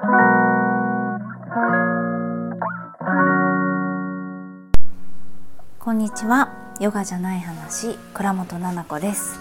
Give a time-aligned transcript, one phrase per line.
[0.00, 0.06] こ
[5.92, 6.74] んにちは。
[6.80, 7.98] ヨガじゃない話。
[8.14, 9.38] 倉本々子です。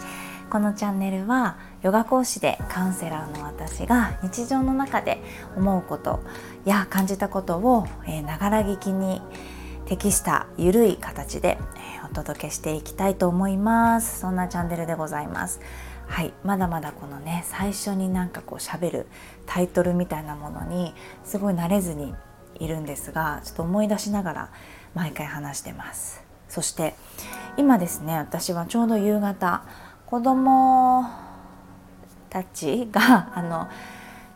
[0.49, 5.23] このチャンネルはヨガ講師でカウンセラーの私が日常の中で
[5.55, 6.19] 思うこと
[6.65, 7.87] や感じたことを
[8.25, 9.21] ながら聞きに
[9.89, 11.57] 適したゆるい形で
[12.11, 14.19] お届けしていきたいと思います。
[14.19, 15.59] そんなチャンネルでございます。
[16.05, 16.31] はい。
[16.43, 19.07] まだまだこのね最初になんかこう喋る
[19.47, 22.13] タイトルみたいなものにすごい慣れずに
[22.59, 24.51] いるんですがちょっと思い出しながら
[24.93, 26.21] 毎回話してます。
[26.49, 26.93] そして
[27.57, 29.63] 今ですね私はちょうど夕方
[30.05, 31.09] 子供
[32.29, 33.67] たちがあの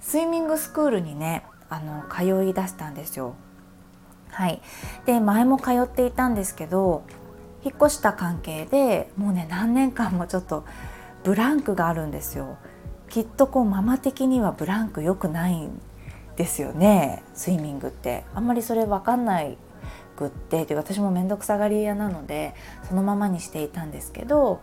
[0.02, 3.35] スイミングスクールにねあの通い出したんですよ。
[4.33, 4.61] はい、
[5.05, 7.03] で前も通っていたんですけど
[7.63, 10.65] 引っ越した関係でもうね何年間もちょっと
[11.23, 12.57] ブランクがあるんですよ。
[13.09, 15.79] きっとこうママ的にはブランク良くないん
[16.35, 19.55] ですよねスイミングってあんまりそれ分かんない
[20.17, 22.55] くってで私も面倒くさがり屋なので
[22.88, 24.61] そのままにしていたんですけど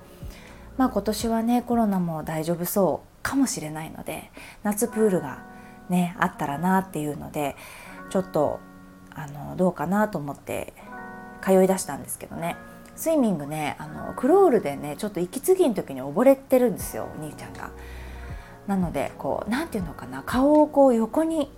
[0.77, 4.31] まあ今年はねコロナも大丈夫そうかもしれないので
[4.63, 5.45] 夏プールが
[5.89, 7.55] ねあったらなっていうので
[8.11, 8.59] ちょっと
[9.21, 10.73] あのどうかなと思って
[11.43, 12.57] 通いだしたんですけどね
[12.97, 17.71] スイミングねあのクロールでねちょっと息継ぎの時に溺れてるんですよお兄ちゃんが。
[18.67, 21.51] なのでこう何て言うのかな顔をこう横に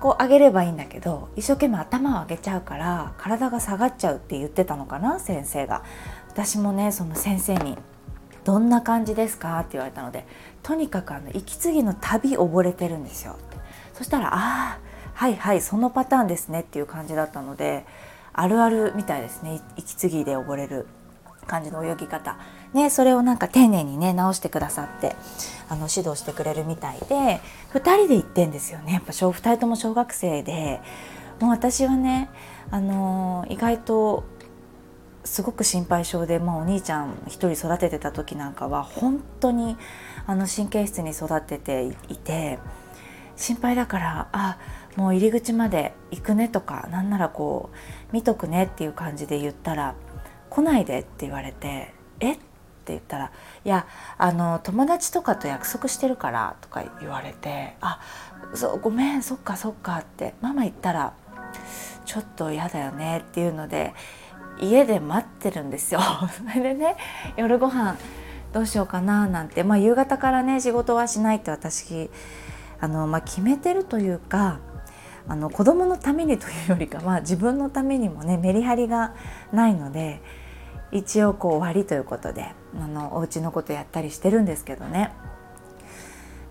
[0.00, 5.84] こう上げればいいんだけど一生懸命頭を上げちゃうから体が下がっちゃうって言ってたのかな先生が
[6.28, 7.78] 私もねその先生に
[8.44, 10.26] 「どんな感じですか?」って言われたので
[10.62, 13.36] とにかくあの息継ぎの旅溺れてるんですよ
[13.94, 14.78] そしたら「ああ
[15.16, 17.86] はいはいそのパターンですね」っていう感じだったので
[18.34, 19.62] あるあるみたいですね。
[19.76, 20.86] 息継ぎで溺れる
[21.46, 22.36] 感じの泳ぎ方。
[22.74, 25.16] ね、それをなんか丁寧にね直してくださって
[25.70, 27.40] あの指導してくれるみたいで
[27.72, 28.92] 2人で行ってんですよね。
[28.92, 30.80] やっぱ2人とも小学生で。
[31.40, 32.30] もう私はね、
[32.70, 34.24] あのー、意外と
[35.24, 39.76] すごく心配性で、まあ、お兄ちゃん1人育ててた時なんかは本当に
[40.26, 42.58] あの神経質に育てていて
[43.36, 44.58] 心配だからあ
[44.96, 47.76] もう入り口まで行くねとかなんならこう
[48.12, 49.94] 見とくねっていう感じで言ったら
[50.50, 52.38] 来ないでって言われてえっ？
[52.86, 53.32] て言ったら
[53.64, 53.86] 「いや
[54.16, 58.00] あの友達とかと約束してるから」とか言われて「あ
[58.54, 61.12] そうごめんそっかそっか」ってママ言ったら
[62.06, 63.92] 「ちょっと嫌だよね」っていうので
[64.60, 66.00] 家で待ってるんですよ。
[66.30, 66.96] それでね
[67.36, 67.96] 夜ご飯
[68.52, 72.08] どうしようかななんて、まあ、夕方からね仕事はしないって私
[72.80, 74.60] あの、まあ、決めてるというか
[75.28, 79.14] あの子供のためにというよりかは自分のためにもねメリハリが
[79.52, 80.20] ないので
[80.92, 85.12] 一応こう終わりということであのお家のことやったりしてるんですけどね。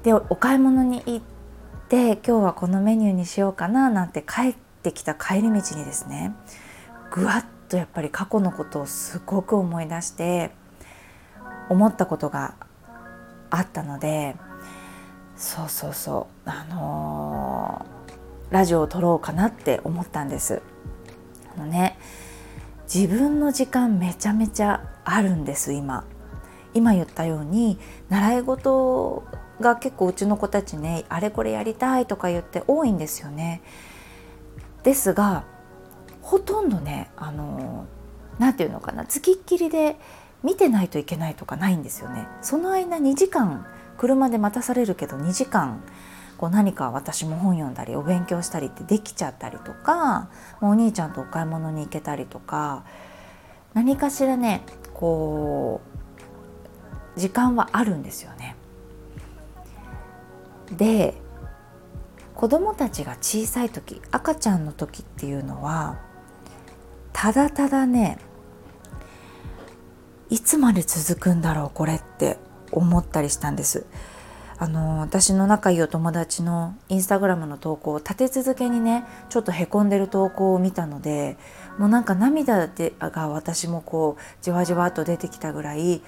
[0.04, 1.22] でお買い物に行っ
[1.90, 6.36] て今日はこのメニューにしようかななんて帰ってきた帰り道にですね
[7.10, 10.52] ぐわっとやっぱり過去のことをすごく思い出して
[11.70, 12.54] 思ったことが
[13.50, 14.36] あったので
[15.36, 17.95] そうそうそうあのー、
[18.52, 20.62] ラジオを撮ろうかなって思ったんです。
[21.56, 21.98] あのね
[22.94, 26.06] 自分の時間めちゃめちゃあるんです今。
[26.74, 27.80] 今言ったように
[28.10, 29.24] 習い事
[29.62, 33.62] が結構うちの子たちねあれこれやりたいとか言って多いんですよね。
[34.84, 35.46] ですが
[36.22, 37.86] ほとんどねあの
[38.40, 39.98] 何て言うのかなつきっきりで
[40.44, 42.28] 見てないといけないとかないんですよね。
[42.42, 43.66] その間2時間
[43.98, 45.82] 車で待たされるけど2時間
[46.38, 50.30] こう何か私も本読んだりお勉強したりってできちゃったりとか
[50.62, 52.84] お兄ちゃんとお買い物に行けたりとか
[53.74, 54.64] 何かしらね
[54.94, 55.82] こ
[57.16, 58.56] う時間はあるんですよね。
[60.72, 61.14] で
[62.34, 66.00] 子供たちが小さい時赤ちゃんの時っていうのは
[67.14, 68.18] ただただね
[70.30, 72.38] いつまで続くんだろうこれって
[72.72, 73.86] 思ったりしたんです。
[74.58, 81.38] あの私の仲いいお友達のインスタグラムの投稿を立て続けにねちょっとへこんでる投稿を見たので
[81.78, 86.02] もうなんか涙でが私もこうじわじわと出てきたぐらい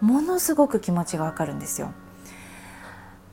[0.00, 1.92] ものすごく気持ちがわかるんですよ。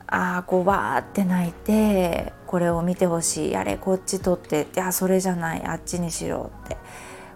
[0.06, 6.76] ああこうわーって泣いてこれを見てほしいあれこっち取っていやそれじゃないあっちにしろって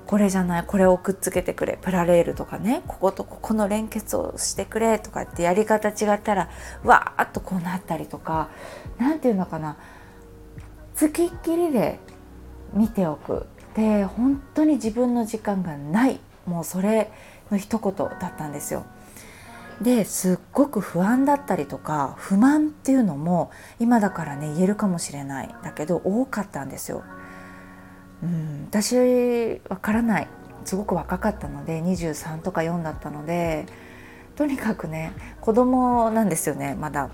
[0.06, 6.48] これじゃないこれをくっつけてくれプラレールとかねこことここの連結をしてくれとかってやり方違ったら
[6.84, 8.48] わーっとこうなったりとか
[8.98, 9.76] 何て言うのかな
[10.94, 11.98] つきっきりで
[12.72, 17.10] 見ておくで本当に自分の時間がないもうそれ
[17.50, 18.84] の一言だったんですよ。
[19.82, 27.04] ですっごく不安だったりとか不満っていうのも今だからね言えるかもしれないだけど多かったんですよ。
[28.22, 30.28] うん、私わからない
[30.64, 33.66] すごく若かったので23とか4だったので
[34.34, 37.10] とにかくね子供なんですよねまだ。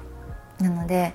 [0.61, 1.15] なので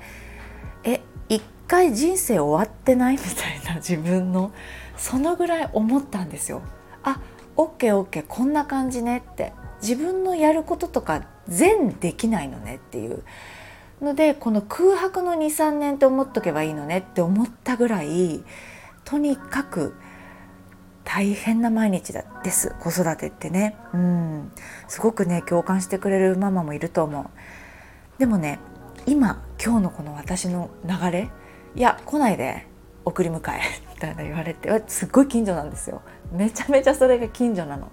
[0.84, 4.52] え一回人生終わってないみたいな 自分の
[4.98, 6.62] そのぐらい思ったんですよ。
[7.04, 7.20] あ
[7.56, 13.24] オッケーオッケーこんな感じねって自分のやることとか全できないのねっていう
[14.02, 18.44] のでこの空白の23年って思っとけばいいのねって思ったぐらい
[19.08, 19.96] とにかく
[21.06, 22.76] 大変な毎日です。
[22.82, 23.78] 子育てってね。
[23.94, 24.52] うん。
[24.90, 27.26] すごくね共感してくれるママもいると思う。
[28.20, 28.60] でもね
[29.06, 31.30] 今今日のこの私の流れ
[31.74, 32.68] いや来ないで
[33.06, 33.62] 送り迎え
[33.96, 36.02] みたいな言われてすっごい近所なんですよ。
[36.34, 37.90] めちゃめちゃそれが近所なの。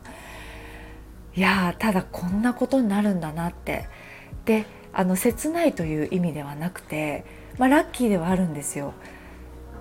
[1.36, 3.86] いやただこんなことになるんだなって。
[4.46, 7.24] であの切ないという意味ではなくて、
[7.56, 8.94] まあ、ラッキーではあるんですよ。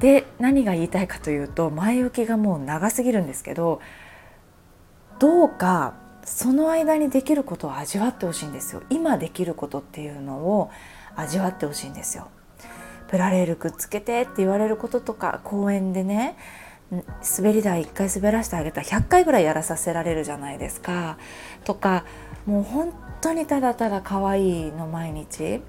[0.04, 3.80] で何が言いたいかというと前置きがもう長すぎるんですけど
[5.18, 5.94] どうか
[6.26, 8.84] その間にできることを味わってほしいんですよ。
[8.90, 10.70] 今できることっていうのを
[11.16, 12.28] 味わってほしいんですよ。
[13.08, 16.36] プラレールくっつけてって言われることとか公園でね
[17.38, 21.18] 滑り台1回滑らせてあげたら100回ぐらいやらさせられるじゃないですか。
[21.64, 22.04] とか
[22.46, 25.62] もう本当にただただ可愛いの毎日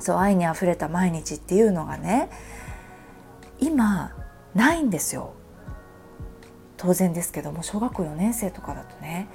[0.00, 2.28] そう愛にあふれた毎日っていうのがね
[3.62, 4.12] 今
[4.54, 5.34] ないんですよ。
[6.76, 9.28] 当然ですけども小学校4年生とかだとね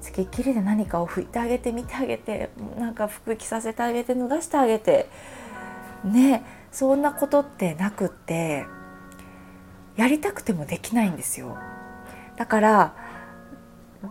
[0.00, 5.08] つきっきりで何かを拭いてあげて見てあげてなんか服着させてあげて脱がしてあげて
[6.04, 8.66] ねそんなことってなくって
[9.96, 11.56] やりたくてもできないんですよ。
[12.36, 12.94] だから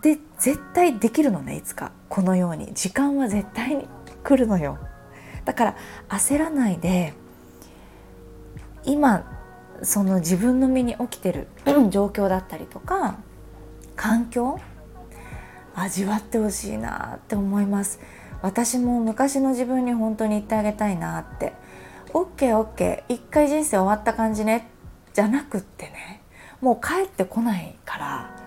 [0.02, 1.92] で絶対できるのねいつか。
[2.08, 2.74] このように。
[2.74, 3.88] 時間は絶対に
[4.24, 4.80] 来るのよ。
[5.44, 5.76] だから
[6.10, 7.14] 焦らないで
[8.86, 9.37] 今
[9.84, 11.48] その自分の身に起きてる
[11.90, 13.18] 状況だったりとか
[13.96, 14.60] 環境
[15.76, 18.00] 味わってほしいなって思います。
[18.42, 21.54] 私も昔の自分に本当に言ってあげたいなって。
[22.14, 24.70] OKOK 一回人生終わった感じね。
[25.14, 26.22] じゃなくってね。
[26.62, 28.38] もう帰ってこないから。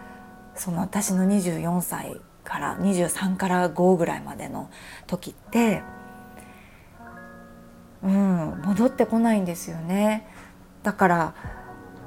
[0.56, 4.70] その私の24歳から23から5ぐらいまでの
[5.06, 5.82] 時って
[8.02, 10.26] うん戻ってこないんですよね
[10.82, 11.34] だから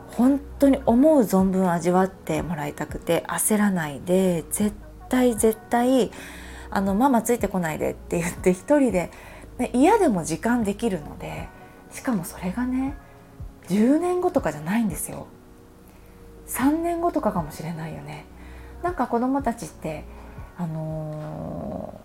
[0.07, 4.75] 本当に思う存分味わってもらいたくて焦らないで絶
[5.09, 6.11] 対絶対
[6.69, 9.11] あのママついてこないでって言って一人で
[9.73, 11.47] 嫌でも時間できるので
[11.91, 12.95] しかもそれがね
[13.67, 15.27] 10年後とかじゃないんですよ。
[16.47, 18.25] 3年後とかかもしれないよね。
[18.83, 20.03] なんか子供たちって
[20.57, 21.99] あの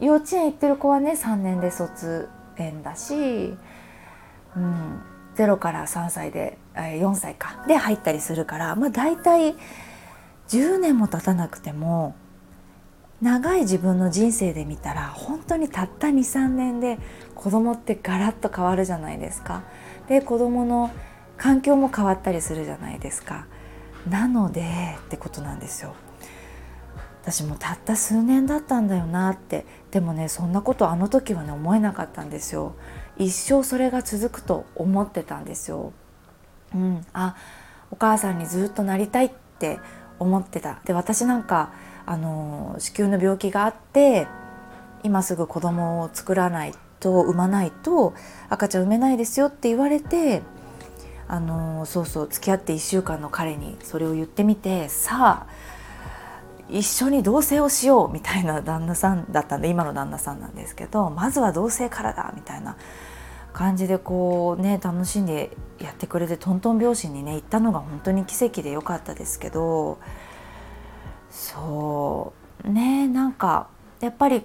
[0.00, 3.14] ー、幼稚園行ってる子はね3年で卒園だし、
[4.56, 5.02] うん、
[5.36, 9.54] 0から3歳で4歳かで入ったりするからまあ大体
[10.48, 12.14] 10年も経たなくても
[13.22, 16.98] 長い自分の人生で見たら本当にたった23年で
[17.36, 19.62] 子供ってガラッと変わるじゃないですか。
[20.08, 20.90] で子供の
[21.36, 23.46] 環境も変わったりするじゃないですか。
[24.10, 25.94] なのでってことなんですよ。
[27.22, 32.74] 私もたった数年だったんだよなってでもねそんなことあの時はね思えなかったんですよ
[33.18, 35.92] 一生それが続くと思ってたんですよ。
[36.74, 37.06] うん。
[37.12, 37.36] あ
[37.90, 39.78] お母さんにずっとなりたいって
[40.18, 40.80] 思ってた。
[40.84, 41.72] で私なんか
[42.06, 44.26] あの子宮の病気があって
[45.02, 48.14] 今すぐ子供を作らないと産まないと
[48.48, 50.42] 赤ちゃん産めないですよって言われて
[51.28, 55.71] あのそうそう付き合って1週間の彼にそれを言ってみてさあ
[56.72, 62.76] 一緒に同棲をしようみたいな旦那さんだったんで今の旦那さんなんですけどまずは同棲からだみたいな
[63.52, 69.98] 感じでこうね楽しんでやってくれてトントン拍子にね行ったのが本当に奇跡で良かったですけど
[71.30, 72.32] そ
[72.64, 73.68] うねなんか
[74.00, 74.42] やっぱり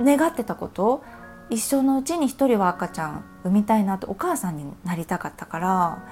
[0.00, 1.02] 願ってたこと
[1.50, 6.04] 一生のうちに一人は赤ちゃん産みたいなとお母さんになりたかったから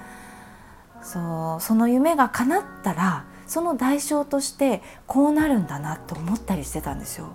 [1.01, 7.29] そうその夢が叶ったらその代償としてこうなるんだなと思ったりしてたんですよ。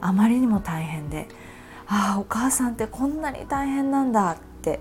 [0.00, 1.28] あまりにも大変で。
[1.86, 4.80] ああお母さんってこんなに大変なんだって。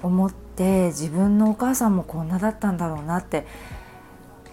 [0.00, 3.46] 思って自分のお母さんもこんなだったんだろうなって。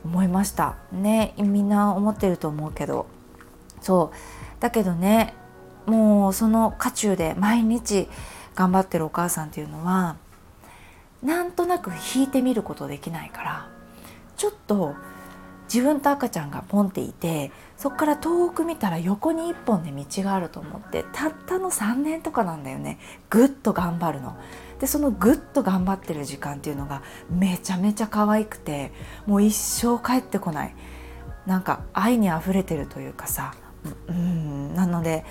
[0.03, 0.75] 思いました。
[0.91, 3.08] ねみんな思ってると思うけど。
[3.82, 4.62] そう。
[4.62, 5.34] だけどね
[5.86, 8.08] もうその渦中で毎日
[8.55, 10.17] 頑張ってるお母さんっていうのは
[11.22, 13.70] なんとなく引いてみることできないから
[14.38, 14.96] ちょっと
[15.75, 22.98] 自分と赤ちゃんがポンっていてそこから遠く見たら横に一本で道があると思ってたったの3年とかなんだよね。
[23.29, 24.38] ぐっと頑張るの。
[24.79, 28.94] でそのぐっと頑張ってる時間っていうのがめちゃめちゃ可愛くて
[29.25, 30.75] もう一生帰ってこない。
[31.46, 33.53] なんか愛にあふれてるというかさ。
[34.08, 35.25] うんなので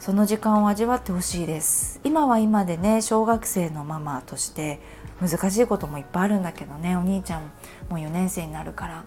[0.00, 2.00] その時間を味わってほしいです。
[2.02, 4.80] 今は今でね小学生のママとして
[5.20, 7.42] 難しいこともいっぱいあるんだけどねお兄ちゃん
[7.88, 9.04] もう4年生になるから。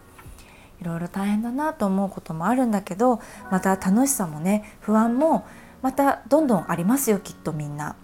[0.82, 3.22] いろいろ大変だなと思うこともあるんだけど
[3.52, 5.46] また楽しさもね不安も
[5.82, 7.96] またどんどんありますよきっとみんな。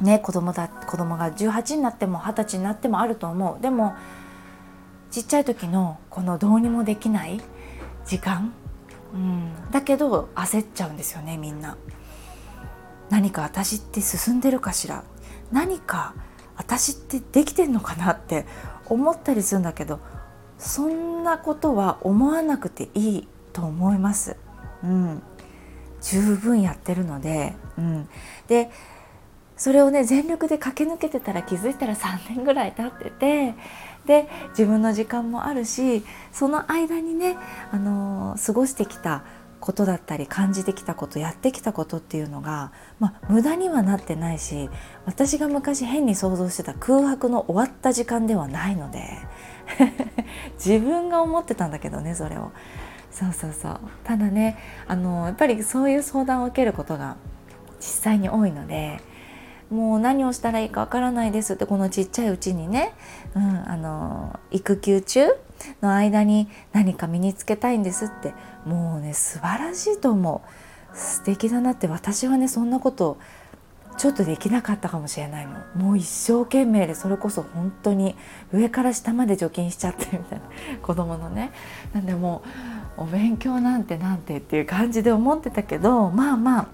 [0.00, 3.94] ね子供だ子供が18になっても20歳になってもあると思うでも
[5.12, 7.40] ちっちゃい時のこのどうにもできない
[8.04, 8.52] 時間、
[9.14, 11.76] うん、だけど焦っちゃうんですよねみんな。
[13.10, 15.04] 何か私って進んでるかしら
[15.52, 16.14] 何か
[16.56, 18.46] 私ってできてんのかなって
[18.86, 20.00] 思ったりするんだけど
[20.62, 24.36] そんなことは思わなくていいと思います。
[24.84, 25.22] うん、
[26.00, 28.08] 十分やってるので、うん、
[28.46, 28.70] で
[29.56, 33.54] それをね全力で駆け抜けてたら気づいたら3年ぐらい経ってて
[34.06, 37.36] で自分の時間もあるしその間にね、
[37.70, 39.24] あのー、過ごしてきた
[39.60, 44.68] ことだったり感じてきたことやってきたことっていうのが、まあ、無駄にはなってないし
[45.06, 49.18] 私が昔変に想像してた空白の終わった時間ではないので
[50.56, 52.52] 自分が思ってたんだけどねそれを。
[53.12, 54.56] そうそうそうただね
[54.88, 57.16] あのやっぱりそういう相談を受けることが
[57.78, 59.02] 実際に多いので
[59.70, 62.94] もう何をしたらいいかわからないですってこのちっちゃいうちにね、
[63.34, 65.26] うん、あの育休中
[65.80, 68.34] の間に何か身につけたいんですって
[68.66, 70.42] もうね素晴らしいと思
[70.94, 73.18] う素敵だなって私はねそんなこと
[73.96, 75.52] ちょっとできなかったかもしれないの。
[75.74, 78.16] もう一生懸命でそれこそ本当に
[78.52, 80.44] 上から下まで除菌しちゃってみたいな
[80.82, 81.52] 子供のね。
[81.92, 82.42] なんでも
[82.98, 86.66] うお勉強なんてなんてっていう感じで思ってたけどまあまあ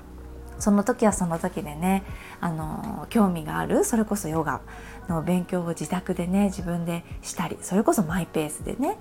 [0.58, 2.02] その時はその時でね
[2.40, 4.60] あの興味があるそれこそヨガ
[5.08, 8.98] の勉強を自宅でね自分でしたりそれこそマイペースでね、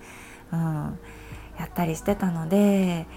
[0.52, 1.00] うん、
[1.60, 3.08] やったりしてたので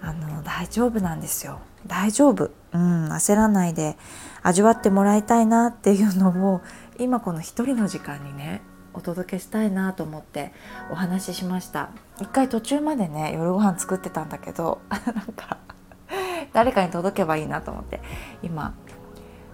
[0.00, 1.60] あの大丈夫なんですよ。
[1.86, 3.96] 大丈夫、うん、焦らないで
[4.42, 6.60] 味わってもらいたいなっていうのを
[6.98, 8.62] 今この一人の時間にね
[8.94, 10.52] お届けしたいなと思って
[10.90, 11.90] お話ししました。
[12.20, 15.02] 一回途中までね夜ご飯作ってたんだけど なん
[15.34, 15.56] か
[16.52, 18.02] 誰かに届けばいいなと思って
[18.42, 18.74] 今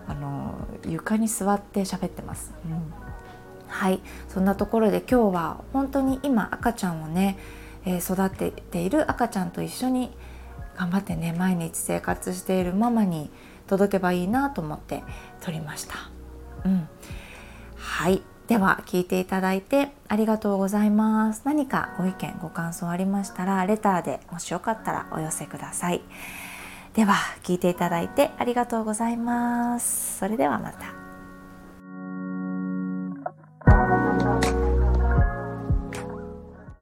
[0.09, 0.55] あの
[0.87, 2.93] 床に座って喋ってます、うん、
[3.69, 4.01] はい。
[4.29, 7.39] そんなところで今日は本当に今赤ちゃんをね、
[7.85, 10.11] え、育てている赤ちゃんと一緒に
[10.79, 13.31] 頑張ってね毎日生活しているママに
[13.67, 15.03] 届けばいいなと思って
[15.41, 15.95] 撮りました。
[16.65, 16.89] うん、
[17.77, 21.43] はいでは聞いていただいてありがとうございます。
[21.45, 26.01] 何かご意見ご感想ありましたらレターでもしよかったらお寄せください。
[26.95, 30.19] では聞いていただいてありがとうございます。
[30.19, 30.98] それではまた。